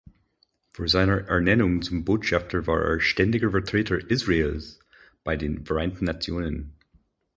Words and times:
Vor 0.71 0.87
seiner 0.87 1.27
Ernennung 1.27 1.83
zum 1.83 2.03
Botschafter 2.05 2.65
war 2.65 2.81
er 2.81 2.99
Ständiger 3.01 3.51
Vertreter 3.51 3.99
Israels 4.09 4.79
bei 5.23 5.37
den 5.37 5.63
Vereinten 5.63 6.05
Nationen. 6.05 6.73